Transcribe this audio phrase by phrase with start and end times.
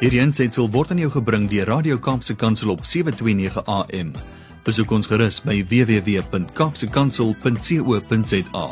[0.00, 4.14] Hierdie aanseit word aan jou gebring deur Radio Kaapse Kansel op 7:29 AM.
[4.64, 8.64] Besoek ons gerus by www.kapsekansel.co.za.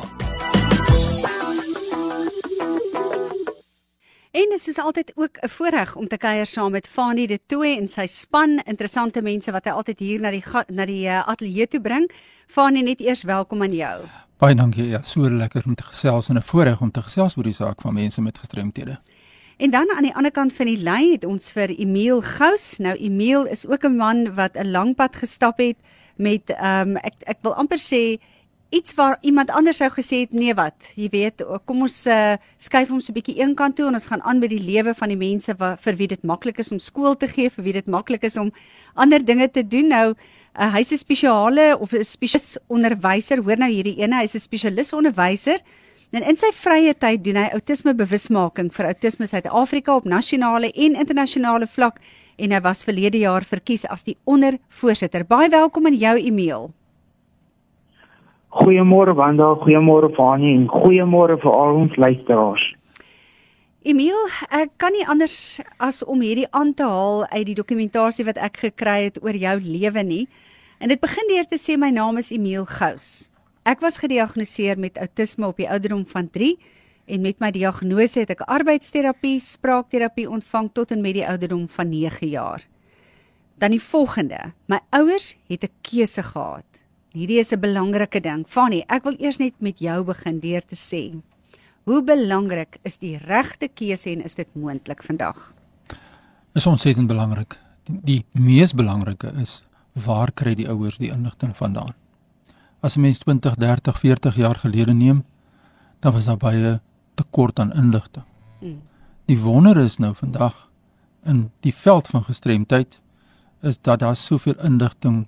[4.32, 7.76] En dit is altyd ook 'n voorreg om te kuier saam met Fanie de Tooy
[7.76, 11.68] en sy span interessante mense wat hy altyd hier na die na die uh, ateljee
[11.68, 12.10] toe bring.
[12.46, 14.00] Fanie, net eers welkom aan jou.
[14.38, 14.88] Baie dankie.
[14.88, 17.80] Ja, so lekker om te gesels en 'n voorreg om te gesels oor die saak
[17.80, 18.98] van mense met gestremthede.
[19.58, 22.76] En dan aan die ander kant van die lyn het ons vir Emil Gous.
[22.78, 25.76] Nou Emil is ook 'n man wat 'n lang pad gestap het
[26.16, 28.22] met ehm um, ek ek wil amper sê
[28.68, 32.88] iets waar iemand anders sou gesê het nee wat jy weet kom ons uh, skuif
[32.88, 35.16] hom so 'n bietjie eenkant toe en ons gaan aan met die lewe van die
[35.16, 38.22] mense wat vir wie dit maklik is om skool te gee vir wie dit maklik
[38.22, 38.52] is om
[38.94, 39.88] ander dinge te doen.
[39.88, 40.14] Nou
[40.58, 43.42] uh, hy's 'n spesiale of 'n spesialis onderwyser.
[43.42, 45.58] Hoor nou hierdie ene hy's 'n spesialis onderwyser
[46.12, 50.96] en in sy vrye tyd doen hy outisme bewusmaking vir outisme Suid-Afrika op nasionale en
[50.96, 52.00] internasionale vlak
[52.38, 56.70] en hy was verlede jaar verkies as die ondervoorsitter baie welkom aan jou Emil
[58.48, 62.62] Goeiemôre Wanda, goeiemôre Fanie en goeiemôre vir al ons luisteraars.
[63.84, 64.16] Emil,
[64.50, 68.62] ek kan nie anders as om hierdie aan te haal uit die dokumentasie wat ek
[68.64, 70.24] gekry het oor jou lewe nie.
[70.80, 73.28] En dit begin deur te sê my naam is Emil Gous.
[73.68, 76.54] Ek was gediagnoseer met outisme op die ouderdom van 3
[77.12, 81.92] en met my diagnose het ek arbeidsterapie, spraakterapie ontvang tot en met die ouderdom van
[81.92, 82.64] 9 jaar.
[83.60, 86.68] Dan die volgende, my ouers het 'n keuse gehad
[87.18, 88.44] Hierdie is 'n belangrike ding.
[88.46, 91.22] Fanny, ek wil eers net met jou begin deur te sê.
[91.84, 95.54] Hoe belangrik is die regte keuse en is dit moontlik vandag?
[96.54, 97.58] Is ontsettend belangrik.
[97.84, 101.94] Die, die mees belangrike is waar kry die ouers die inligting vandaan?
[102.80, 105.24] As 'n mens 20, 30, 40 jaar gelede neem,
[105.98, 106.80] dan was daar baie
[107.14, 108.24] tekort aan inligting.
[108.58, 108.82] Hmm.
[109.24, 110.68] Die wonder is nou vandag
[111.24, 113.00] in die veld van gestremdheid
[113.60, 115.26] is dat daar soveel inligting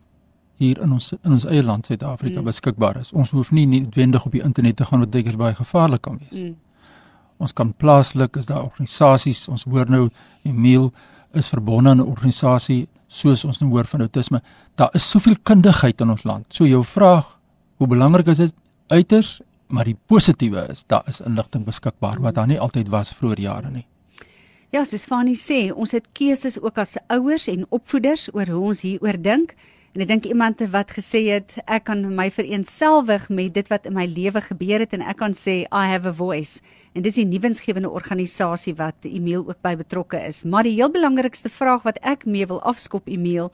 [0.60, 2.44] hier in ons in ons eie land Suid-Afrika mm.
[2.44, 3.12] beskikbaar is.
[3.16, 6.36] Ons hoef nie noodwendig op die internet te gaan wat dikers baie gevaarlik kan wees.
[6.36, 6.56] Mm.
[7.40, 10.10] Ons kan plaaslik is daar organisasies, ons hoor nou
[10.44, 10.90] Emil
[11.32, 14.42] is verbonde aan 'n organisasie soos ons nou hoor van outisme.
[14.74, 16.44] Daar is soveel kundigheid in ons land.
[16.48, 17.38] So jou vraag,
[17.80, 18.52] hoe belangrik is dit
[18.92, 19.38] uiters,
[19.72, 23.70] maar die positiewe is daar is inligting beskikbaar wat daar nie altyd was vroeër jare
[23.72, 23.86] nie.
[24.70, 28.84] Ja, soos Fanny sê, ons het keuses ook as ouers en opvoeders oor hoe ons
[28.84, 29.56] hieroor dink.
[29.96, 33.96] En ek dink iemand wat gesê het ek kan my vereenselwig met dit wat in
[33.96, 36.60] my lewe gebeur het en ek kan sê I have a voice.
[36.92, 40.44] En dis 'n nuwensgewende organisasie wat Emil ook by betrokke is.
[40.44, 43.50] Maar die heel belangrikste vraag wat ek mee wil afskop Emil,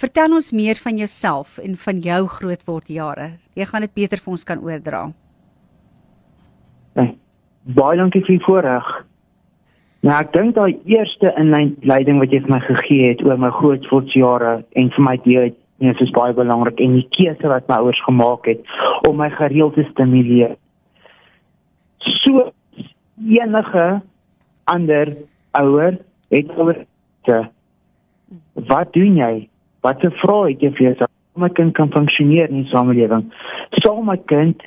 [0.00, 3.30] vertel ons meer van jouself en van jou grootword jare.
[3.54, 5.06] Jy gaan dit beter vir ons kan oordra.
[6.98, 7.14] Nee,
[7.78, 8.90] baie dankie vir die voorreg.
[10.02, 14.10] Nou ek dink daai eerste inleiding wat jy vir my gegee het oor my grootword
[14.18, 18.46] jare en vir my dit is baie belangrik en die keuse wat my ouers gemaak
[18.46, 18.60] het
[19.08, 20.56] om my gereeld te stimuleer.
[22.22, 22.50] So
[23.18, 23.86] enige
[24.70, 25.16] ander
[25.58, 25.98] ouer
[26.30, 26.84] het oor
[27.26, 27.42] te
[28.54, 29.32] Wat doen jy?
[29.82, 31.10] Wat 'n vraag het jy vir jouself?
[31.34, 33.32] My kind kan funksioneer in die samelewing?
[33.70, 34.62] Sal my kind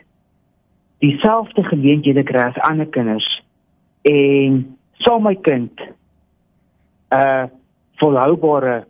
[1.00, 3.44] dieselfde geleenthede kry as ander kinders?
[4.02, 7.46] En sal my kind 'n uh,
[7.96, 8.86] volhoubare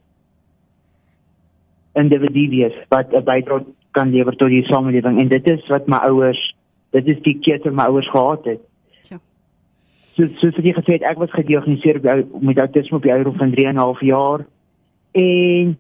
[1.94, 5.98] individu wees wat 'n bydrae kan lewer tot die samelewing en dit is wat my
[5.98, 6.56] ouers
[6.90, 8.62] dit is die keuse my ouers gehad het.
[9.10, 9.18] Ja.
[10.16, 12.02] So so so die gesê ek was gediagnoseer
[12.40, 14.46] met autisme op die ouderdom van 3 en 'n half jaar
[15.12, 15.78] en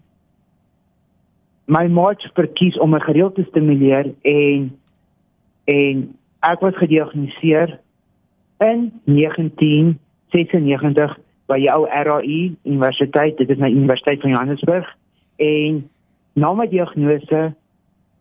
[1.65, 4.79] my maat verkies om my gereeld te stimuleer en
[5.65, 6.15] en
[6.45, 7.79] ek was gediagnoseer
[8.61, 11.17] in 1996
[11.49, 14.97] by jou RAI Universiteit dit is my Universiteit van Johannesburg
[15.41, 15.89] en
[16.33, 17.53] na my diagnose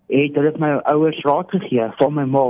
[0.06, 2.46] het hulle my ouers raad gegee van my ma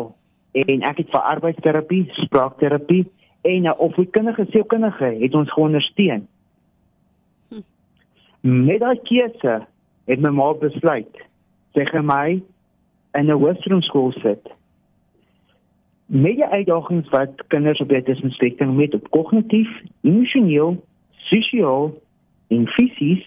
[0.54, 3.04] en ek het vir arbeidsterapie, spraakterapie
[3.42, 6.28] en 'n opvoedkundige sielkundige het ons geondersteun.
[7.48, 7.60] Hm.
[8.40, 9.66] Met daai keuse
[10.04, 11.24] het my ma besluit
[11.74, 12.42] sy gaan my
[13.18, 14.50] in 'n Western skool sit.
[16.06, 21.94] Met die uitdagings wat kinders op autisme spektrum met op kognitief, emosioneel, sosiaal
[22.48, 23.24] en fisies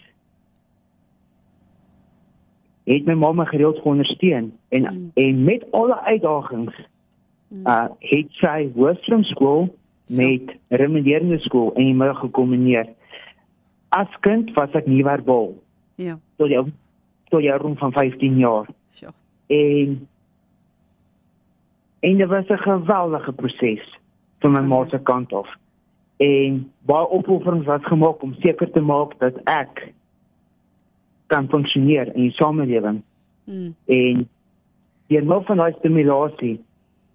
[2.83, 5.11] het my mamma gereeld geondersteun en mm.
[5.13, 6.75] en met alle uitdagings
[7.47, 7.67] mm.
[7.67, 9.75] uh het sy Hoërskool skool
[10.07, 12.87] met remediërende skool in die middag gekombineer.
[13.89, 15.63] As kind was ek nie verbal.
[15.95, 16.19] Ja.
[16.37, 16.63] Tot jy
[17.29, 18.67] tot jy rond van 15 jaar.
[19.01, 19.13] Ja.
[19.47, 20.07] En
[21.99, 23.99] en dit was 'n geweldige proses
[24.39, 25.49] van my ma se kant af.
[26.17, 29.91] en baie opofferings was gemaak om seker te maak dat ek
[31.27, 33.01] kan funksioneer in die samelewing.
[33.43, 33.75] Mm.
[33.85, 34.29] En
[35.07, 36.55] deur middel van daai stimulasie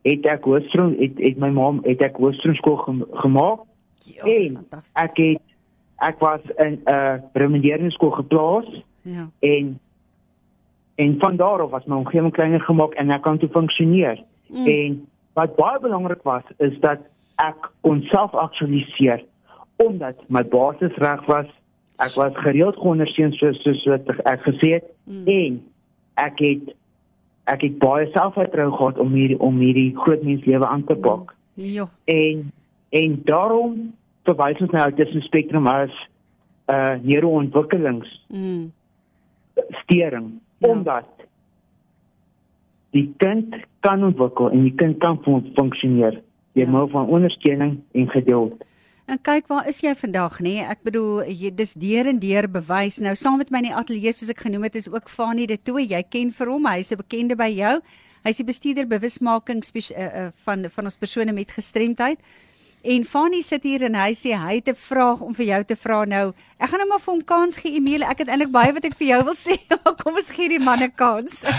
[0.03, 3.67] het ek hoërskool het, het my ma het ek hoërskool gem, gemaak
[4.03, 4.95] Ja, en fantasties.
[4.99, 5.43] ek het
[6.03, 8.67] ek was in 'n uh, remedieringsskool geplaas
[9.03, 9.29] Ja.
[9.39, 9.79] en
[10.95, 14.23] en van daar af was my omgewing kleiner gemaak en ek kan toe funksioneer.
[14.49, 14.67] Mm.
[14.67, 16.99] En wat baie belangrik was is dat
[17.37, 19.25] ek kon self aktualiseer
[19.77, 21.47] omdat my basis reg was.
[21.97, 25.27] Ek was gereeld geondersteun soos soos wat ek gesê het Mm.
[25.27, 25.63] en
[26.15, 26.75] ek het
[27.45, 31.35] ek het baie selfvertroue gehad om hierdie om hierdie groot menslewe aan te pak.
[31.55, 31.89] Ja.
[32.05, 32.53] En
[32.91, 33.95] en daarom
[34.25, 35.91] verwys ons nou tussen spektrum as
[36.69, 38.73] 'n uh, neuroontwikkelings Mm.
[39.73, 40.69] Stering Ja.
[40.69, 41.05] omdat
[42.91, 46.21] die kind kan ontwikkel en die kind kan fun funksioneer
[46.53, 46.71] deur Ja.
[46.71, 48.65] middel van ondersteuning en geduld.
[49.07, 50.43] En kyk waar is jy vandag nê?
[50.43, 50.63] Nee?
[50.71, 52.99] Ek bedoel jy dis deur en deur bewys.
[53.03, 55.59] Nou saam met my in die ateljee soos ek genoem het is ook Fanie de
[55.59, 55.89] Tooy.
[55.91, 56.67] Jy ken vir hom.
[56.67, 57.81] Hy's 'n bekende by jou.
[58.25, 62.19] Hy's die bestuurder bewusmaking uh, uh, van van ons persone met gestremdheid.
[62.83, 65.77] En Fanie sit hier en hy sê hy het 'n vraag om vir jou te
[65.77, 66.33] vra nou.
[66.59, 68.05] Ek gaan nou maar vir hom kans gee Emile.
[68.05, 69.55] Ek het eintlik baie wat ek vir jou wil sê.
[69.71, 71.45] Maar kom ons gee die man 'n kans.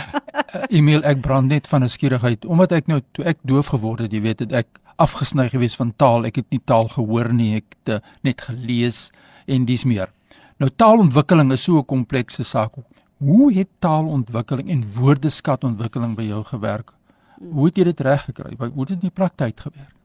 [0.54, 4.12] Uh, Emil, ek brand net van nuuskierigheid omdat ek nou toe ek doof geword het,
[4.14, 4.68] jy weet, het ek
[4.98, 6.26] afgesny gewees van taal.
[6.26, 9.12] Ek het nie taal gehoor nie, ek het uh, net gelees
[9.48, 10.12] en dis meer.
[10.60, 12.76] Nou taalontwikkeling is so 'n komplekse saak.
[13.18, 16.94] Hoe het taalontwikkeling en woordeskatontwikkeling by jou gewerk?
[17.40, 18.56] Hoe het jy dit reg gekry?
[18.58, 20.03] Hoe het dit in die praktyk gewerk?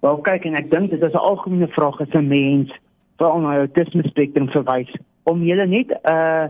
[0.00, 2.72] Wel kyk en ek dink dit is 'n algemene vraag as 'n mens
[3.18, 4.92] veral na autisme spektrum verwys
[5.22, 6.48] om julle net 'n uh,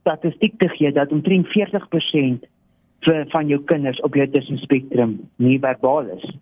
[0.00, 2.46] statistiek te gee dat omtrent 40%
[3.00, 6.36] vir van jou kinders op jou autisme spektrum nie verbaal is.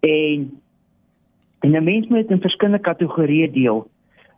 [0.00, 0.60] En
[1.60, 3.88] en 'n mens moet dit in verskillende kategorieë deel.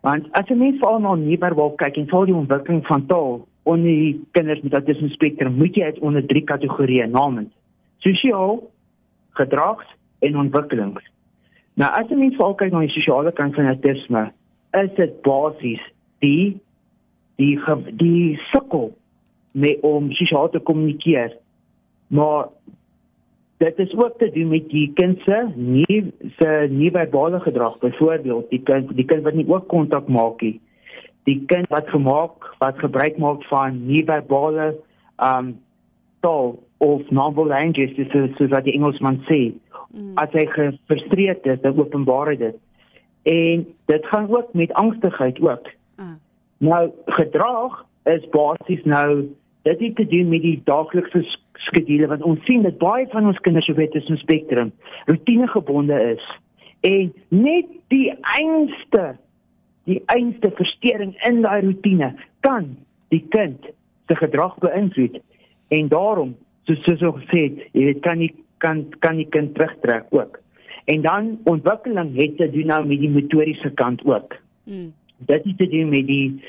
[0.01, 3.47] Want as 'n mens veral na nie verbaal kyk en veral die ontwikkeling van taal
[3.63, 7.49] onder die kinders met autisme spektrum, moet jy dit onder drie kategorieë, naamlik
[7.99, 8.71] sosiaal,
[9.31, 9.87] gedrags
[10.19, 11.13] en ontwikkelings.
[11.81, 14.27] Nou as jy mens veral kyk na die sosiale kant van autisme,
[14.77, 15.85] is dit basies
[16.25, 16.59] die
[17.41, 17.57] die
[18.01, 18.91] die sukkel
[19.53, 21.33] met om sosiaal te kommunikeer.
[22.13, 22.51] Maar
[23.65, 27.79] dit is ook te doen met die kind se nie se nie-verbale gedrag.
[27.79, 30.59] Byvoorbeeld, die kind die kind wat nie ook kontak maak nie.
[31.25, 34.75] Die kind wat gemaak wat gebruik maak van nie-verbale
[35.17, 35.55] um
[36.21, 39.53] taal of non-verbal language, dis soos, soos wat die Engelsman sê
[39.93, 40.13] Mm.
[40.15, 42.57] as hy gefrustreerd is, dan openbaar hy dit.
[43.29, 45.69] En dit gaan ook met angstigheid ook.
[45.97, 46.15] Ah.
[46.59, 49.29] Nou gedrag is basies nou
[49.63, 53.27] dit het te doen met die daaglikse sk- skedule want ons sien dat baie van
[53.27, 54.73] ons kinders op autisme spektrum
[55.07, 56.25] routinegebonde is
[56.81, 59.17] en net die einste
[59.85, 62.73] die einste verstoring in daai rotine kan
[63.15, 63.69] die kind
[64.09, 65.21] se gedrag beïnvloed
[65.69, 66.35] en daarom
[66.67, 70.39] soos soos ons gesê het jy weet kan nie kan kan die kind terugtrek ook
[70.85, 74.93] en dan ontwikkeling het te doen nou met die motoriese kant ook Mm.
[75.19, 76.43] dit het te doen met die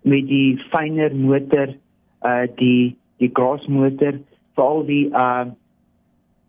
[0.00, 1.74] met die fynere motor
[2.22, 4.18] uh die die grasmotor
[4.54, 5.46] veral die uh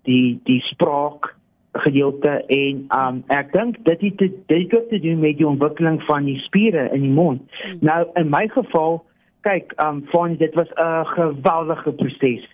[0.04, 1.36] die die spraak
[1.72, 6.02] gedeelte en um ek dink dit het te, dit het te doen met die ontwikkeling
[6.04, 7.42] van die spiere in die mond.
[7.62, 7.78] Hmm.
[7.80, 9.04] Nou in my geval
[9.48, 12.48] kyk um van dit was 'n geweldige proses.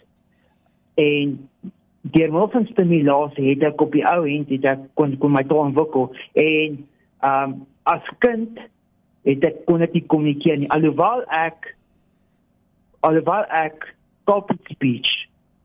[0.96, 1.50] En
[2.12, 5.44] deur middel van stimulasie het ek op die ou end het ek kon kon my
[5.50, 6.78] taal ontwikkel en
[7.26, 7.56] um
[7.90, 8.60] as kind
[9.26, 10.70] het ek kon ek nie kommunikeer nie.
[10.74, 11.72] Alhoewel ek
[13.06, 13.88] alhoewel ek
[14.30, 15.10] copy speech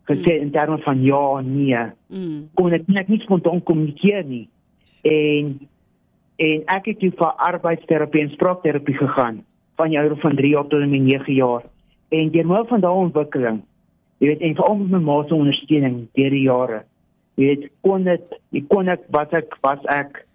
[0.08, 2.48] gesê in terme van ja nee Mm.
[2.58, 4.48] kon ek net nie spontaan kommunikeer nie.
[5.06, 5.60] En
[6.40, 9.44] en ek het toe vir arbeidsterapie en spraakterapie gegaan
[9.76, 11.62] van jou van 3 jaar tot en met 9 jaar.
[12.08, 13.60] En deur middel van daardie ontwikkeling
[14.20, 16.82] jy weet en veral met my ma se ondersteuning deur die jare
[17.36, 20.26] jy weet kon dit ek kon ek wat ek was ek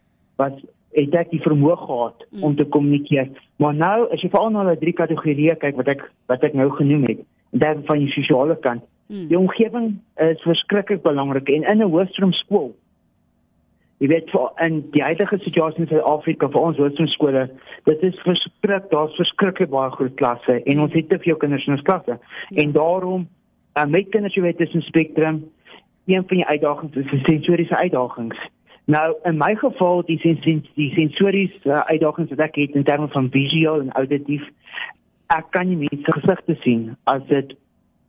[0.42, 0.54] was
[0.96, 2.44] het ek die vermoë gehad Mm.
[2.44, 6.01] om te kommunikeer maar nou as jy veral na die drie kategorieë kyk wat ek
[6.27, 7.20] wat ek nou genoem het
[7.60, 9.27] terme van die sosiale kant Mm.
[9.30, 12.74] Die omgewing is verskriklik belangrik en in 'n hoërskool
[14.04, 17.46] Jy weet vir in die huidige situasie in Suid-Afrika vir ons hoërskoolskole,
[17.86, 21.74] dit is verskrik, daar's verskriklik baie groot klasse en ons het te veel kinders in
[21.77, 22.18] ons klasse.
[22.18, 22.62] Ja.
[22.63, 23.27] En daarom
[23.77, 25.51] uh, met kinders weet tussen spektrum,
[26.05, 28.38] een van die uitdagings is die sensoriese uitdagings.
[28.86, 30.41] Nou in my geval die sens
[30.74, 34.44] die sensoriese uh, uitdagings wat ek het in terme van visueel en auditief,
[35.34, 37.55] ek kan nie mense gesigte sien as dit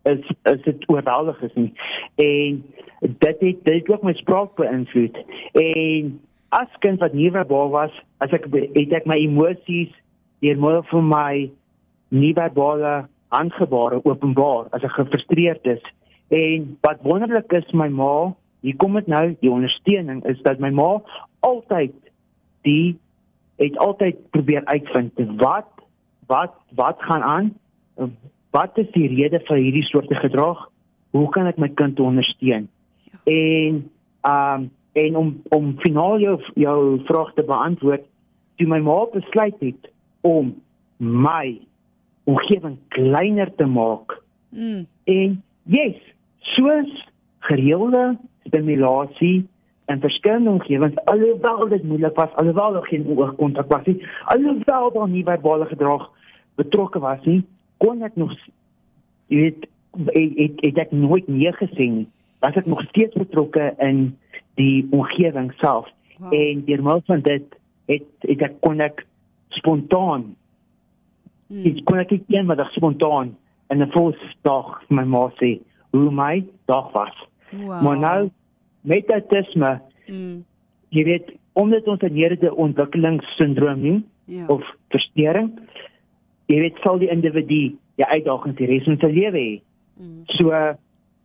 [0.06, 1.73] is is dit oorweldig is nie.
[2.14, 2.62] En
[3.00, 5.16] dit het dit het ook my spraak beïnvloed.
[5.52, 6.12] En
[6.49, 9.92] as kind wat nie verbaal was, as ek het ek my emosies
[10.44, 11.32] deur middel van my
[12.14, 15.83] nie verbale aangebare openbaar as ek gefrustreerd is.
[16.28, 20.71] En wat wonderlik is my ma, hier kom dit nou, die ondersteuning is dat my
[20.75, 20.97] ma
[21.47, 21.95] altyd
[22.66, 22.97] die
[23.56, 25.71] het altyd probeer uitvind wat
[26.26, 27.52] wat wat gaan aan?
[28.50, 30.66] Wat is die rede vir hierdie soort gedrag?
[31.11, 32.68] Hoe kan ek my kind ondersteun?
[33.06, 33.21] Ja.
[33.25, 33.85] En
[34.26, 38.04] um en om om finaal jou jou vraag te beantwoord,
[38.56, 39.90] toe my ma besluit het
[40.21, 40.54] om
[40.97, 41.61] my
[42.26, 44.18] omgewing kleiner te maak.
[44.50, 44.87] Mm.
[45.04, 45.99] En yes,
[46.54, 46.90] soos
[47.47, 48.16] gereelde
[48.47, 49.47] stimulasie
[49.87, 55.09] en verskillende omgewings alhoewel dit moeilik was alhoewel daar geen oogkontak was nie alhoewel daar
[55.09, 56.11] nie verbale gedrag
[56.54, 57.42] betrokke was nie
[57.76, 58.35] kon ek nog
[59.30, 59.68] jy weet
[60.18, 62.09] ek ek het nooit nee gesê nie
[62.45, 64.09] was ek nog steeds betrokke in
[64.59, 65.87] die omgewing self
[66.18, 66.35] wow.
[66.35, 67.47] en deur middel van dit
[67.87, 69.04] het, het ek kon ek
[69.61, 70.33] spontaan
[71.48, 71.64] hmm.
[71.64, 73.36] ek kon ek een wat spontaan
[73.66, 75.58] en 'n volsdag my ma sê
[75.90, 77.16] hoe my dag was
[77.50, 77.82] wow.
[77.82, 78.30] maar nou
[78.80, 80.44] met autisme mm.
[80.88, 84.46] jy weet omdat ons 'n neurale ontwikkelingssindroom nie ja.
[84.46, 85.50] of verstoring
[86.46, 89.60] jy weet sal die individu die uitdagings die res van sy lewe hê
[89.96, 90.22] mm.
[90.38, 90.52] so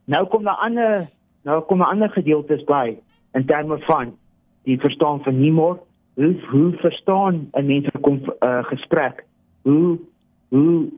[0.05, 1.07] nou kom daar ander
[1.43, 2.97] nou kom 'n ander gedeeltes by
[3.33, 4.17] in terme van
[4.63, 5.79] die verstaan van humor
[6.15, 8.01] hoe hoe verstaan 'n mens 'n
[8.41, 9.25] uh, gesprek
[9.61, 9.99] hoe
[10.51, 10.89] hoe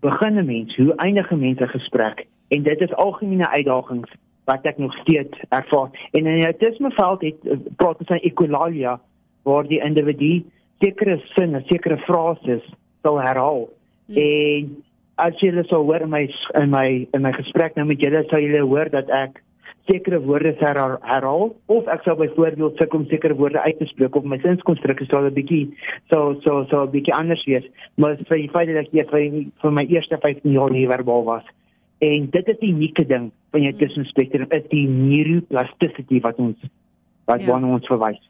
[0.00, 4.10] begin 'n mens hoe eindig 'n mens 'n gesprek en dit is algemene uitdagings
[4.44, 5.90] wat ek nog steeds ervaar.
[6.10, 9.00] En in die autisme veld het eh, praat ons van ekolalia
[9.42, 10.44] waar die individu
[10.78, 12.64] sekere sinne, sekere frases
[13.02, 13.68] sal herhaal.
[14.06, 14.16] Hmm.
[14.16, 14.76] En
[15.14, 16.24] as jy dit sou hoor in my
[16.58, 19.42] in my in my gesprek nou met julle sou julle hoor dat ek
[19.88, 24.16] sekere woorde her, herhaal of ek sou byvoorbeeld sukkel om sekere woorde uit te spreek
[24.16, 25.74] of my sinskonstruksie sou 'n bietjie
[26.12, 27.66] so so so 'n bietjie anders wees.
[27.96, 31.44] Maar vir die feit dat ek vir vir my eerste 15 jaar nie verbaal was.
[32.00, 36.58] En dit is die unieke ding van jou tussenspektrum is die neuroplasticity wat ons
[37.26, 37.54] wat ja.
[37.54, 38.20] ons verwys.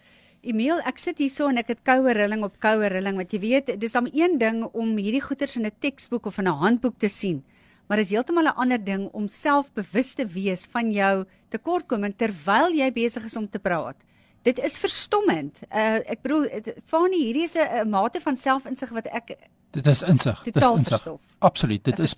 [0.42, 3.68] Emil, ek sit hierso en ek het koue rilling op koue rilling want jy weet,
[3.78, 7.08] dis om een ding om hierdie goeters in 'n teksboek of in 'n handboek te
[7.08, 7.44] sien.
[7.86, 12.92] Maar is heeltemal 'n ander ding om selfbewus te wees van jou tekortkoming terwyl jy
[12.92, 13.96] besig is om te praat.
[14.42, 15.62] Dit is verstommend.
[15.70, 16.48] Uh ek bedoel,
[16.84, 19.36] Fanie, hierdie is 'n mate van selfinsig wat ek
[19.72, 20.42] Dit is insig.
[20.42, 21.06] Dit is insig.
[21.38, 21.84] Absoluut.
[21.84, 22.16] Dit is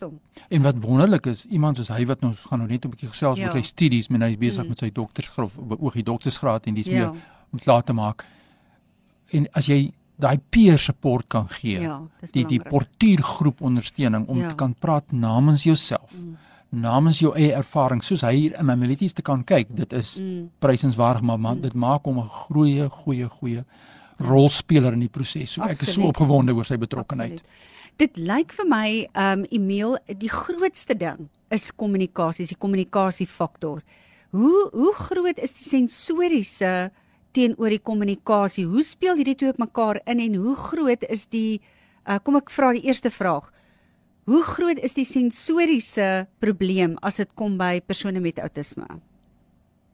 [0.49, 3.38] En wat wonderlik is, iemand soos hy wat ons gaan nou net 'n bietjie gesels
[3.38, 3.47] ja.
[3.47, 4.68] oor sy studies, men hy is besig mm.
[4.68, 6.92] met sy doktersgraad, beoog die doktersgraad en dis ja.
[6.92, 8.25] meer om klaar te maak.
[9.30, 12.00] En as jy daai peer support kan gee, ja,
[12.33, 14.49] die die portuïergroep ondersteuning om ja.
[14.49, 16.12] te kan praat namens jouself.
[16.21, 16.37] Mm.
[16.75, 20.16] namens jou eie ervaring soos hy hier in my milities te kan kyk dit is
[20.18, 20.49] mm.
[20.59, 21.62] prysenswaardig maar man, mm.
[21.62, 23.64] dit maak hom 'n goeie goeie goeie
[24.18, 25.54] rolspeler in die proses.
[25.54, 25.83] So Absoluut.
[25.83, 27.42] ek is so opgewonde oor sy betrokkeheid.
[28.00, 33.83] Dit lyk vir my um Emil, die grootste ding is kommunikasie, die kommunikasiefaktor.
[34.35, 36.90] Hoe hoe groot is die sensoriese
[37.34, 38.66] teenoor die kommunikasie?
[38.70, 41.60] Hoe speel hierdie twee op mekaar in en hoe groot is die
[42.08, 43.50] uh, kom ek vra die eerste vraag.
[44.28, 48.86] Hoe groot is die sensoriese probleem as dit kom by persone met outisme?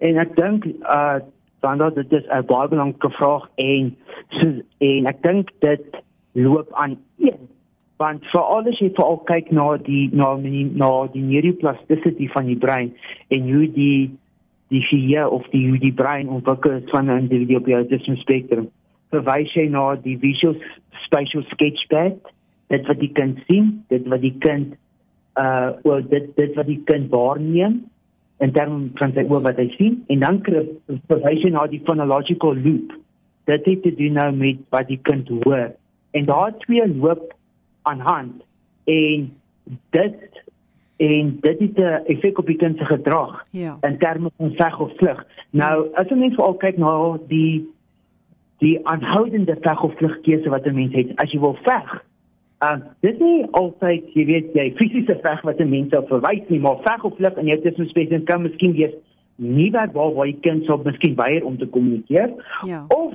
[0.01, 1.21] En ek dink uh
[1.61, 3.97] want dit is 'n baie belangrike vraag en
[4.33, 4.47] so,
[4.81, 5.97] en ek dink dit
[6.33, 7.37] loop aan een
[8.01, 12.57] want vir alles jy veral kyk na die na die na die neuroplasticity van die
[12.57, 12.95] brein
[13.29, 14.11] en hoe die
[14.71, 18.71] die geheue of die hoe die brein ontwikkel van 'n individu op die autisme spektrum
[19.11, 20.57] verwys jy na die visual
[21.07, 22.19] spatial sketchpad?
[22.71, 24.77] Dit wat die kind sien dit wat die kind
[25.41, 27.81] uh wel dit dit wat die kind waarneem
[28.41, 30.01] in terme van sy oor wat hy sien.
[30.13, 32.95] En dan verwys hy na die phonological loop.
[33.51, 35.75] Dit het te doen nou met wat die kind hoor.
[36.17, 37.35] En daar twee loop
[37.89, 38.43] aan hand.
[38.87, 39.29] En
[39.95, 40.41] dit
[41.01, 43.79] en dit het 'n effek op die kind se gedrag ja.
[43.81, 47.69] in terme van veg of vlug nou as jy net veral kyk na die
[48.59, 52.05] die aanhoudende veg of vlug keuse wat 'n mens het as jy wil veg
[52.61, 56.61] Um dis nie altyd, jy weet, jy fisiese veg wat 'n mens sou verwys nie,
[56.61, 58.93] maar veg of vlug in jou tussenspesies kan miskien wees
[59.37, 62.31] nie waar waar jy kind sou miskien weier om te kommunikeer.
[62.67, 62.85] Ja.
[62.89, 63.15] Of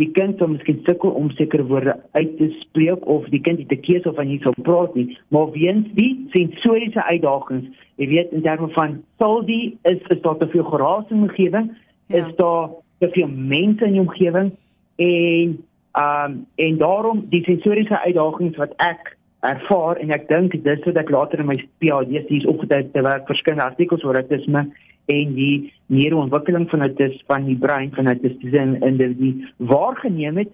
[0.00, 3.72] die kind sou miskien sukkel om sekere woorde uit te spreek of die kind het
[3.72, 8.32] 'n keuse of hy nie sou praat nie, maar weens die sensoriese uitdagings, jy weet
[8.32, 11.70] in terme van sal die is is daar te veel geraas in die omgewing,
[12.06, 12.16] ja.
[12.16, 14.52] is daar te veel mense in die omgewing
[14.96, 15.58] en
[15.92, 21.10] Um en daarom die sensoriese uitdagings wat ek ervaar en ek dink dis wat ek
[21.10, 24.62] later in my PhD studies opgetel het werk verskillende artikels oor autisme
[25.10, 30.36] en die neuroontwikkeling van autisme van die brein van autisme in in die, die waargeneem
[30.36, 30.52] het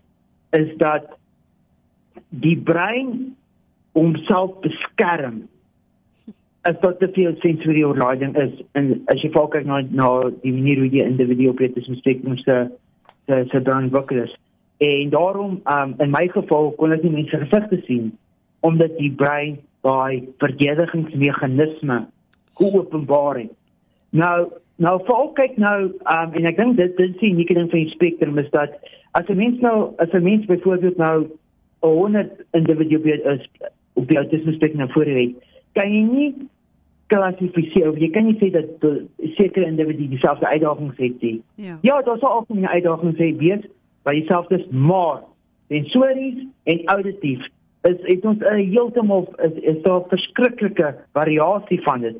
[0.56, 1.12] is dat
[2.28, 3.36] die brein
[3.92, 5.42] homself beskerm
[6.68, 8.52] as dit te veel sensory overloading is.
[8.76, 10.08] En as jy kyk na na
[10.42, 12.58] die manier hoe die individu op dit spektrum se
[13.26, 14.34] se se dan vokalus
[14.78, 18.12] en daarom um, in my geval kon ek nie mense gesigte sien
[18.66, 21.98] omdat die brein by verdedigingsmeganisme
[22.58, 23.54] openbaar het
[24.10, 27.70] nou nou vir kyk nou um, en ek dink dit dit is die unieke ding
[27.70, 28.78] van die spektrum is dat
[29.12, 31.26] as 'n mens nou as 'n mens byvoorbeeld nou
[31.80, 33.48] 100 individu is
[33.94, 35.34] op die autisme spektrum voor het
[35.74, 36.48] kan jy nie
[37.12, 37.96] klassifiseer.
[37.98, 38.86] Jy kan nie sê dat
[39.38, 41.42] sekere individue dieselfde uitdagings het nie.
[41.54, 43.64] Ja, ja daar sal ook 'n uitdaging sê wees
[44.04, 45.22] by jouself dis maar
[45.68, 47.46] sensories en auditief
[47.82, 52.16] is het ons 'n heeltemal is, is daar verskriklike variasie van dit.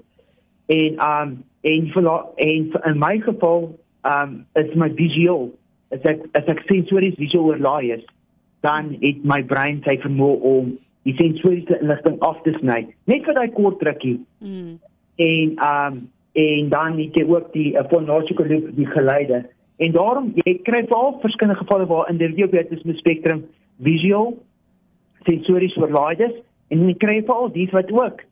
[0.68, 1.92] En um en
[2.36, 5.50] en in my geval um is my visueel
[5.90, 8.04] as ek as ek sensories visueel oorlaai is
[8.66, 10.70] dan het my brein sy vermoë om
[11.08, 14.18] die sensoriese inligting af te sny net vir daai kort rukkie.
[14.44, 14.78] Mm.
[15.16, 16.00] en um
[16.38, 19.40] en dan het jy ook die fonological loop die geleide.
[19.82, 23.42] En daarom jy kry veral verskillende gevalle waar in die autisme spektrum
[23.82, 24.36] visual
[25.26, 26.36] sensories oorlaai is
[26.68, 28.22] en jy kry veral dies wat ook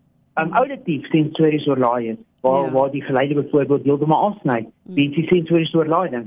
[0.40, 2.71] um auditief sensories oorlaai is waar ja.
[2.73, 4.66] waar die geleide byvoorbeeld heeltemal afsny.
[4.83, 4.95] Mm.
[4.95, 6.26] die sensories oorlaai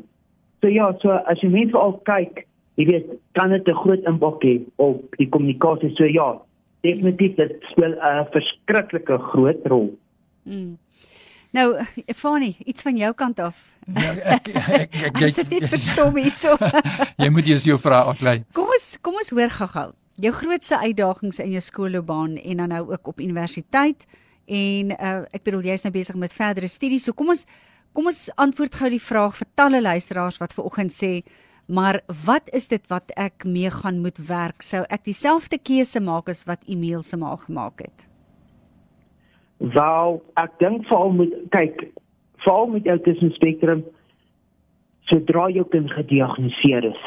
[0.61, 2.45] so ja so as jy mense al kyk
[2.79, 5.91] jy weet kan dit 'n groot impak hê op die kommunikasie.
[5.95, 6.39] So ja
[6.81, 9.97] definitief dit speel 'n verskriklike groot rol.
[10.43, 10.77] Mm.
[11.51, 11.75] nou
[12.15, 13.55] Fani iets van jou kant af.
[13.87, 16.57] Ja, ek ek ek ek sit net verstom hierso.
[17.23, 18.43] Jy moet eers jou vrae aflei.
[18.53, 19.91] Kom ons kom ons hoor gou-gou.
[20.19, 24.05] Jou grootste uitdagings in jou skoolloopbaan en dan nou ook op universiteit
[24.49, 27.45] en uh, ek bedoel jy's nou besig met verdere studies so kom ons
[27.93, 31.19] kom ons antwoord gou die vraag vir talle luisteraars wat ver oggend sê
[31.69, 34.63] Maar wat is dit wat ek mee gaan moet werk?
[34.65, 38.07] Sou ek dieselfde keuse maak as wat Emil se ma gemaak het?
[39.75, 41.83] Wel, ek dink veral moet kyk,
[42.41, 43.83] veral met autisme spektrum
[45.11, 47.03] sodra jy kind gediagnoseer is.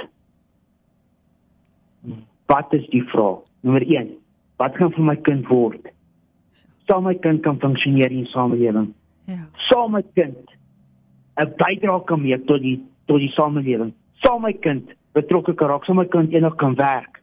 [2.46, 3.42] Wat is die vraag?
[3.66, 4.14] Nommer 1.
[4.62, 5.90] Wat gaan vir my kind word?
[6.86, 8.94] Sal my kind kan funksioneer in samelewing?
[9.24, 9.46] Ja.
[9.68, 10.50] Sal my kind
[11.36, 13.92] 'n bydrae kan maak tot die tot die samelewing?
[14.22, 17.20] sal my kind betrokke kan raak, sal my kind eendag kan werk.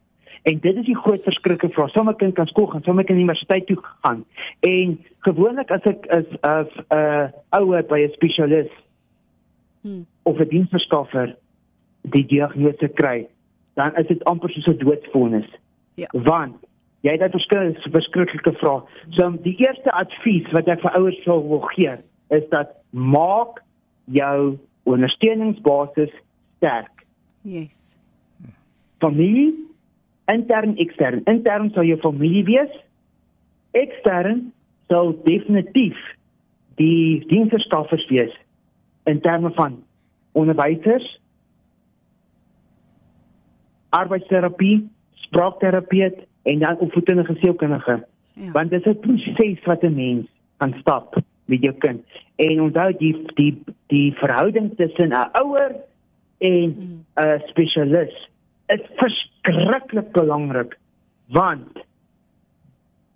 [0.48, 3.20] En dit is die groot verskrikke vir sal my kind kan skool gaan, my kind
[3.20, 4.24] universiteit toe gaan.
[4.68, 4.96] En
[5.28, 7.26] gewoonlik as ek is as 'n uh,
[7.60, 8.72] ouer by 'n spesialis
[9.82, 10.06] hmm.
[10.24, 11.36] of 'n diensverskaffer
[12.16, 13.28] die diagnose kry,
[13.76, 15.50] dan is dit amper soos 'n doodsvonnis.
[15.96, 16.08] Ja.
[16.12, 16.56] Want
[17.02, 18.84] jy het 'n verskriklike verskriklike vraag.
[19.10, 21.98] So die eerste advies wat ek vir ouers sou wil gee,
[22.30, 23.64] is dat maak
[24.06, 26.12] jou ondersteuningsbasis
[26.58, 27.06] sterk.
[27.44, 27.98] Yes.
[29.00, 29.54] Familie
[30.26, 31.22] intern ekstern.
[31.26, 32.72] Intern sou jou familie wees.
[33.72, 34.52] Ekstern
[34.88, 35.98] sou definitief
[36.76, 38.34] die diensverskaffers wees
[39.10, 39.84] in terme van
[40.38, 41.06] onderwysers,
[43.90, 44.90] arbeidsterapie,
[45.26, 48.06] spraakterapeut en dan opvoedende sielkundige.
[48.34, 48.52] Ja.
[48.52, 52.06] Want dit is 'n proses wat 'n mens kan stap met jou kind.
[52.36, 55.76] En onthou die die die verhouding tussen 'n ouer
[56.38, 56.76] en 'n
[57.16, 57.24] mm.
[57.24, 58.30] uh, spesialis
[58.68, 60.78] is verskriklik belangrik
[61.28, 61.80] want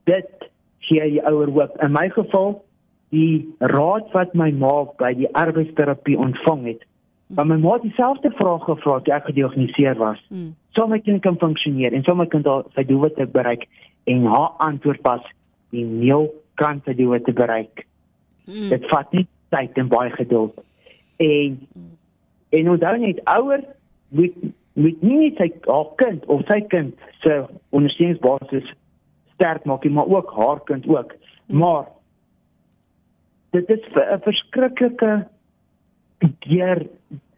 [0.04, 1.78] dit gee jy ouer hoop.
[1.82, 2.64] In my geval
[3.14, 6.82] die raad wat my ma by die arbeidsterapie ontvang het,
[7.28, 10.22] want my ma het dieselfde vraag gevra toe ek gediagnoseer was.
[10.30, 10.54] Mm.
[10.74, 13.68] Sou my kind kan funksioneer en sou my kind al sy doelwitte bereik
[14.10, 15.26] en haar antwoord was
[15.76, 16.30] die nul
[16.62, 17.86] kan sy doelwitte bereik.
[18.46, 18.70] Mm.
[18.70, 20.58] Dit vat nie tyd en baie geduld.
[21.18, 21.60] En.
[22.54, 23.64] En onthou net ouer
[24.14, 24.36] moet
[24.74, 27.44] moet nie net sy haar kind of sy kind se
[27.78, 28.72] ondersteuningsbasis
[29.36, 31.14] sterk maak nie, maar ook haar kind ook.
[31.46, 31.86] Maar
[33.54, 35.28] dit is 'n verskriklike
[36.50, 36.88] deur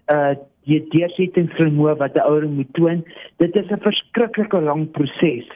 [0.07, 0.35] uh
[0.65, 3.03] die deursettingsvermoë wat 'n ouer moet toon.
[3.37, 5.47] Dit is 'n verskriklike lang proses.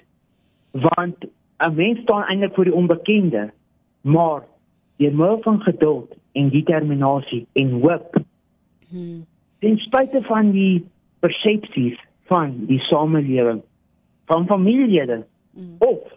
[0.71, 1.25] Want
[1.59, 3.51] 'n mens staan eintlik voor die onbekende,
[4.01, 4.43] maar
[4.97, 8.21] jy moet van geduld en determinasie en hoop.
[8.89, 9.25] Hmm
[9.59, 10.85] ten spyte van die
[11.19, 11.97] persepsies
[12.31, 13.61] van die samelewing
[14.29, 15.75] van familielede mm.
[15.79, 16.13] of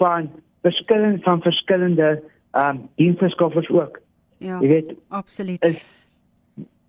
[0.00, 0.30] van
[0.66, 4.00] verskillende van verskillende ehm um, dienstverskaffers ook.
[4.38, 4.60] Ja.
[4.60, 5.64] Jy weet absoluut.
[5.64, 6.05] Is,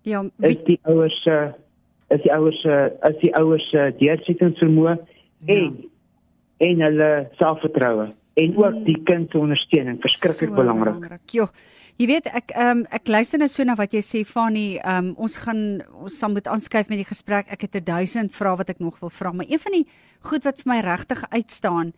[0.08, 1.52] ja, is die ouers uh,
[2.14, 5.54] is die ouers uh, is die ouers uh, deursettingsvermoë ja.
[5.54, 5.76] en
[6.58, 11.20] en hulle selfvertroue en ook die kind se ondersteuning verskriklik So belangrik.
[11.34, 11.48] Jo.
[11.98, 15.08] Jy weet ek ehm um, ek luister nou so na wat jy sê Fanie, ehm
[15.10, 15.62] um, ons gaan
[15.98, 17.50] ons sal moet aanskuif met die gesprek.
[17.50, 19.86] Ek het 'n duisend vrae wat ek nog wil vra, maar een van die
[20.22, 21.92] goed wat vir my regtig uitstaan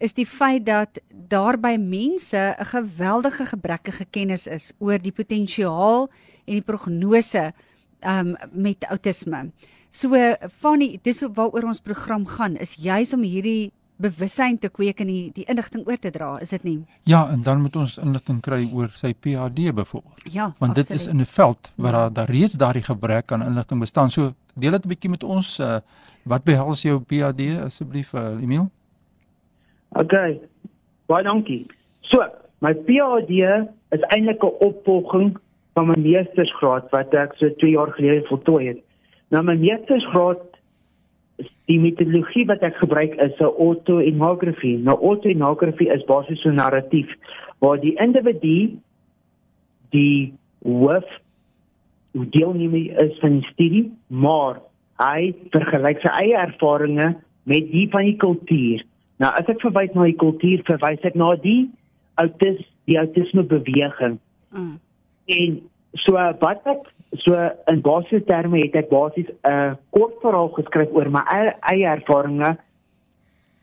[0.00, 0.98] is die feit dat
[1.30, 6.10] daar by mense 'n geweldige gebrekkige kennis is oor die potensiaal
[6.44, 7.52] en die prognose
[8.00, 9.50] ehm um, met outisme.
[9.90, 10.10] So
[10.60, 15.30] Fanie, dis waaroor ons program gaan, is juis om hierdie bewussyn te kweek en die,
[15.36, 16.78] die inligting oor te dra, is dit nie?
[17.06, 20.26] Ja, en dan moet ons inligting kry oor sy PhD byvoorbeeld.
[20.34, 23.80] Ja, Want dit is in 'n veld waar daar, daar reeds daardie gebrek aan inligting
[23.80, 24.10] bestaan.
[24.10, 25.78] So deel dit 'n bietjie met ons uh,
[26.24, 28.70] wat behels jou PhD asseblief uh, Emil?
[29.88, 30.40] Okay.
[31.06, 31.66] Baie dankie.
[32.00, 32.24] So,
[32.58, 33.30] my PhD
[33.90, 35.38] is eintlik 'n opvolging
[35.74, 38.82] van my meestersgraad wat ek so 2 jaar gelede voltooi het.
[39.34, 40.42] Nou my meestersgraad
[41.70, 44.76] die metodologie wat ek gebruik is 'n autoethnography.
[44.76, 47.10] Nou autoethnography is basies so 'n narratief
[47.58, 48.78] waar die individu
[49.90, 51.08] die hoof
[52.12, 54.60] deelnemer is van die studie, maar
[55.02, 58.84] hy vergelyk sy eie ervarings met die van die kultuur.
[59.18, 61.70] Nou as ek verwys na die kultuur, verwys ek na die
[62.14, 64.18] autis die autisme beweging.
[64.52, 64.78] Mm.
[65.26, 66.90] En so wat ek
[67.22, 67.38] so
[67.70, 71.86] in basiese terme het ek basies 'n uh, kort verhaal geskryf oor my eie, eie
[71.86, 72.58] ervarings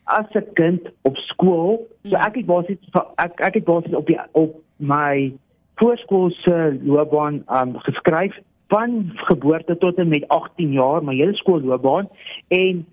[0.06, 1.88] as 'n kind op skool.
[2.04, 2.80] So ek het basies
[3.17, 5.34] ek ek het basies op die op my
[5.76, 12.08] voorskoolse loopbaan um, geskryf van geboorte tot en met 18 jaar, my hele skoolloopbaan
[12.47, 12.86] en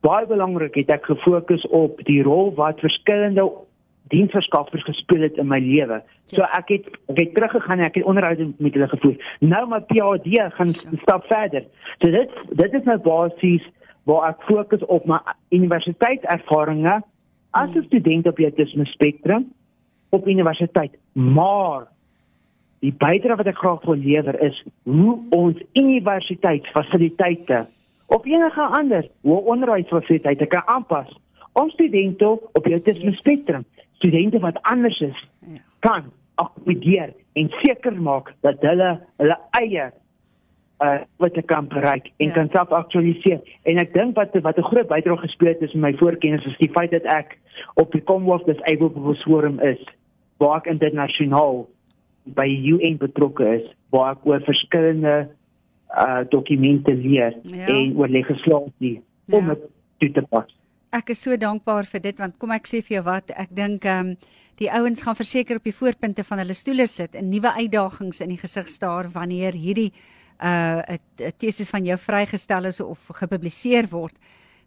[0.00, 3.44] baie belangrik het ek gefokus op die rol wat verskillende
[4.08, 6.02] diensverskaffers gespeel het in my lewe.
[6.24, 9.16] So ek het ek het teruggegaan en ek het onderhoude met hulle gevoer.
[9.40, 11.64] Nou my PhD gaan 'n stap verder.
[11.98, 13.64] So dit dit is nou basies
[14.04, 15.18] waar ek fokus op my
[15.50, 17.04] universiteitservarings
[17.50, 19.52] as 'n student op die autisme spektrum
[20.10, 20.96] op universiteit.
[21.12, 21.86] Maar
[22.80, 27.66] die bydrae wat ek graag wil lewer is hoe ons universiteitsfasiliteite
[28.06, 31.18] of enige ander hoe onderwysfasiliteite kan aanpas
[31.52, 33.18] om studente op die autisme Yes.
[33.18, 33.64] spektrum,
[33.98, 35.58] studente wat anders is, Ja.
[35.80, 36.02] kan
[36.34, 39.90] akkommodeer en seker maak dat hulle hulle eie
[40.82, 42.32] uh wat ek kan bereik en Ja.
[42.34, 43.40] kan self aktualiseer.
[43.62, 46.56] En ek dink wat wat 'n groot bydrae gespeel het is in my voorkennis is
[46.58, 47.38] die feit dat ek
[47.74, 49.82] op die Commonwealth Disabled People's Forum is,
[50.38, 51.66] waar ek internasionaal
[52.24, 55.28] by UN betrokke is, waar ek oor verskillende
[55.90, 57.66] uh dokumente leer Ja.
[57.66, 59.54] en oor legislasie om Ja.
[59.54, 59.62] dit
[59.98, 60.46] toe te pas.
[60.90, 63.84] Ek is so dankbaar vir dit want kom ek sê vir jou wat, ek dink
[63.84, 67.52] ehm um, die ouens gaan verseker op die voorpunte van hulle stoele sit en nuwe
[67.60, 69.92] uitdagings in die gesig staar wanneer hierdie
[70.42, 74.14] uh 'n teses van jou vrygestel is of gepubliseer word.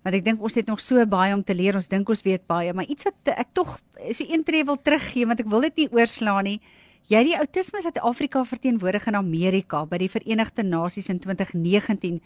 [0.03, 1.75] Want ek dink ons het nog so baie om te leer.
[1.75, 3.79] Ons dink ons weet baie, maar iets wat ek tog
[4.11, 6.61] so een tree wil teruggee want ek wil dit nie oorslaan nie.
[7.09, 12.21] Jy die Autisme Suid-Afrika verteenwoordig in Amerika by die Verenigde Nasies in 2019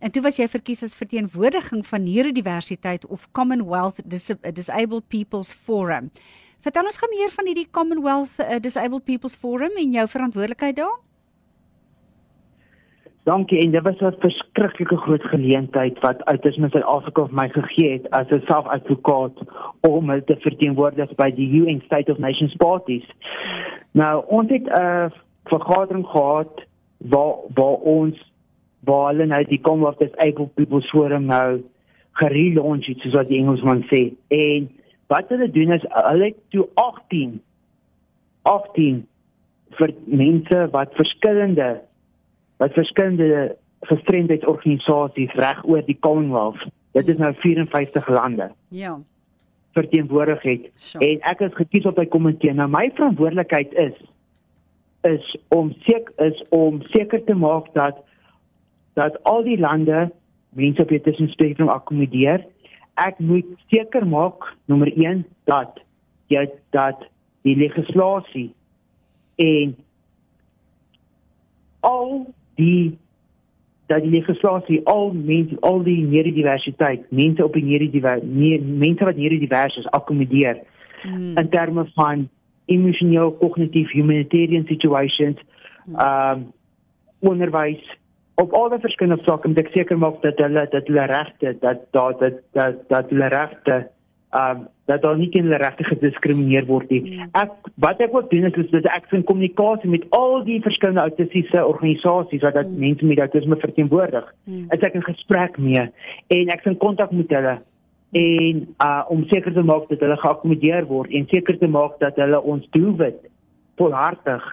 [0.00, 6.08] En toe was jy verkies as verteenwoordiging van neurodiversiteit of Commonwealth Dis Disabled People's Forum.
[6.64, 10.96] Vertel ons gou meer van hierdie Commonwealth uh, Disabled People's Forum en jou verantwoordelikheid daar.
[13.28, 18.10] Dankie en dit was 'n verskriklike groot geleentheid wat Autisme Suid-Afrika vir my gegee het
[18.10, 19.36] as 'n selfadvokaat
[19.80, 23.04] om hulle te verteenwoordig by die UN State of Nations Parties.
[23.92, 25.12] Nou, ons het 'n
[25.44, 26.64] vergadering gehad
[26.96, 28.16] waar waar ons
[28.86, 31.60] waar hulle nou die Commonwealth Disabled People's Forum nou
[32.20, 34.10] gerelaunch het soos wat die Engelsman sê.
[34.28, 34.68] En
[35.12, 37.40] wat hulle doen is hulle het toe 18
[38.48, 39.06] 18
[39.78, 41.70] vir mense wat verskillende
[42.60, 43.56] wat verskillende
[43.88, 46.60] gestremdheidsorganisasies reg oor die Commonwealth.
[46.92, 48.98] Dit is nou 54 lande Ja.
[49.72, 50.70] verteenwoordig het.
[50.74, 51.06] Sure.
[51.06, 52.52] En ek is gekies op by komitee.
[52.52, 53.94] Nou my verantwoordelikheid is
[55.02, 57.96] is om seker is om seker te maak dat
[59.00, 60.08] dat al die lande
[60.56, 62.44] mense op die tussen spektrum akkommodeer.
[63.00, 65.80] Ek moet seker maak nommer 1 dat
[66.30, 67.06] jy dat
[67.46, 68.50] die legislasie
[69.40, 69.76] en
[71.80, 72.26] al
[72.60, 72.98] die
[73.90, 79.80] dat die legislasie al mense al die neurodiversiteit, mense op die neurodiversiteit, mense wat neurodivers
[79.80, 80.60] is akkommodeer
[81.02, 81.36] Hmm.
[81.36, 82.28] in terme van
[82.64, 85.38] emosioneel, kognitief, humanitarian situations,
[85.96, 86.52] um
[87.18, 87.80] onderwys
[88.40, 91.86] op al die verskillende vlakke moet ek seker maak dat hulle dat hulle regte dat
[91.96, 93.80] dat dat dat, dat hulle regte
[94.40, 97.18] um dat daar nie teen hulle regte gediskrimineer word nie.
[97.38, 101.04] Ek wat ek ook doen is, is dat ek in kommunikasie met al die verskillende
[101.04, 104.26] autistiese organisasies wat dat mense met autisme verteenwoordig.
[104.44, 104.66] Hmm.
[104.74, 105.86] Is ek in gesprek mee
[106.36, 107.58] en ek is in kontak met hulle
[108.20, 112.18] en uh om seker te maak dat hulle geakkommodeer word en seker te maak dat
[112.18, 113.20] hulle ons doelwit
[113.78, 114.46] volhartig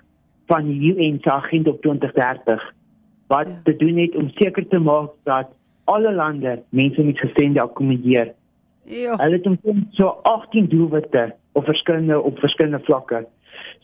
[0.47, 2.73] van die UN se agenda op 2030
[3.28, 5.48] wat te doen het om seker te maak dat
[5.84, 8.34] alle lande mense met gestremdhede akkommodeer.
[8.84, 9.16] Ja.
[9.16, 13.26] Hulle het omtrent so 18 doelwitte op verskillende op verskillende vlakke.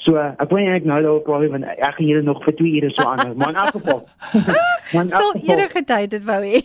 [0.04, 2.92] So ek wil net nou daarop praat want ek gaan julle nog vir 2 ure
[2.96, 3.36] so aan.
[3.38, 4.08] Maar in elk geval.
[5.16, 6.64] Sal enige tyd dit wou hê.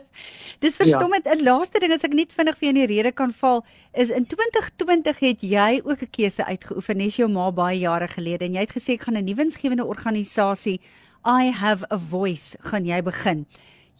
[0.64, 1.24] Dis verstommend.
[1.24, 1.44] 'n ja.
[1.44, 3.62] Laaste ding as ek net vinnig vir jou in die rede kan val,
[3.96, 8.44] is in 2020 het jy ook 'n keuse uitgeoefen, nes jou ma baie jare gelede
[8.44, 10.80] en jy het gesê ek gaan 'n nuwe winsgewende organisasie
[11.24, 13.44] I have a voice gaan jy begin.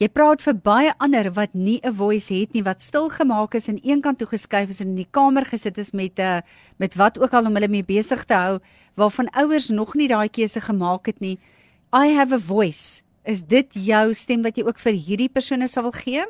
[0.01, 3.69] Jy praat vir baie ander wat nie 'n voice het nie, wat stil gemaak is
[3.69, 6.43] en eenkant toe geskuif is en in die kamer gesit is met 'n uh, eh,
[6.79, 8.59] met wat ook al om hulle mee besig te hou,
[8.97, 11.39] waarvan ouers nog nie daai keuse gemaak het nie.
[11.93, 13.03] I have a voice.
[13.25, 16.25] Is dit jou stem wat jy ook vir hierdie persone sal wil gee?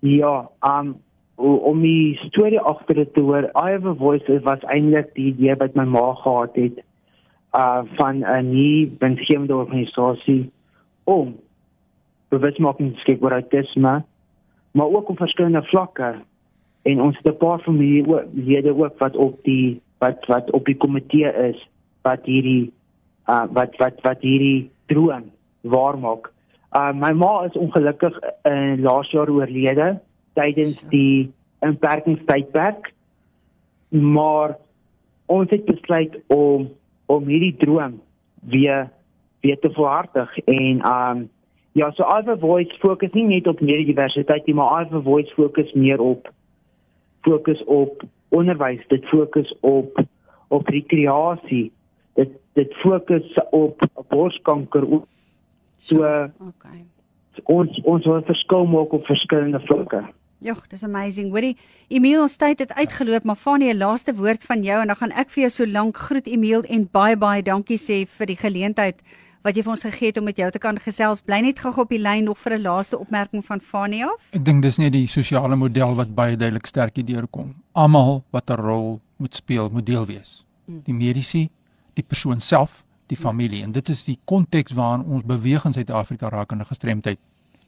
[0.00, 0.96] Ja, um
[1.36, 5.54] om die storie agter dit te hoor, I have a voice was eintlik die idee
[5.56, 6.80] wat my ma gehad het
[7.52, 10.50] uh van 'n nuwe winsgewende organisasie
[11.04, 11.36] om
[12.28, 14.02] bewusmaking te skep oor autisme,
[14.70, 16.14] maar ook op verskillende vlakke.
[16.82, 21.32] En ons het 'n paar familielede ook wat op die wat wat op die komitee
[21.48, 21.68] is
[22.02, 22.72] wat hierdie
[23.26, 26.32] uh wat wat wat hierdie droom waar maak.
[26.72, 30.00] Uh my ma is ongelukkig in uh, laas jaar oorlede
[30.32, 32.92] tydens die inperkingstydperk.
[33.88, 34.56] Maar
[35.26, 36.70] ons het besluit om
[37.10, 38.00] om hierdie droom
[38.54, 38.88] weer
[39.40, 41.28] weer te volhartig en um
[41.72, 46.00] Ja, so Alpha Voice fokus nie net op neurodiversiteit nie, maar Alpha Voice fokus meer
[46.02, 46.26] op
[47.22, 48.02] fokus op
[48.34, 50.00] onderwys, dit fokus op
[50.48, 51.70] op rekreasie.
[52.18, 54.86] Dit dit fokus op borskanker.
[55.78, 56.02] So
[56.48, 56.82] okay.
[57.44, 60.02] Ons ons wil verskil maak op verskillende vlakke.
[60.40, 61.28] Ja, dis amazing.
[61.34, 61.56] Hoorie,
[61.92, 65.12] Emil, ons tyd het uitgeloop, maar van die laaste woord van jou en dan gaan
[65.20, 69.02] ek vir jou so lank groet Emil en baie baie dankie sê vir die geleentheid
[69.44, 71.20] wat jy vir ons gegee het om met jou te kan gesels.
[71.24, 74.20] Bly net gou op die lyn nog vir 'n laaste opmerking van Fanie af.
[74.32, 77.54] Ek dink dis net die sosiale model wat baie duidelik sterk hier deurkom.
[77.72, 80.44] Almal wat 'n rol moet speel, moet deel wees.
[80.66, 80.80] Hmm.
[80.84, 81.50] Die mediese,
[81.94, 83.26] die persoon self, die hmm.
[83.26, 87.18] familie en dit is die konteks waarin ons beweeg in Suid-Afrika rakende gestremdheid.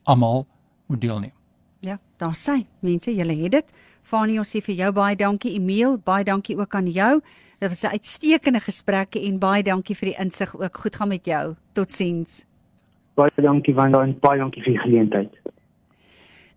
[0.05, 0.47] Almal
[0.87, 1.42] moet deelneem.
[1.83, 3.73] Ja, daar sê mense, julle het dit.
[4.07, 5.57] Fanie, ons sê vir jou baie dankie.
[5.59, 7.21] Emil, baie dankie ook aan jou.
[7.59, 10.77] Dit was 'n uitstekende gesprek en baie dankie vir die insig ook.
[10.77, 11.55] Goed gaan met jou.
[11.73, 12.45] Totsiens.
[13.15, 15.31] Baie dankie Wanda en baie dankie vir die geleentheid.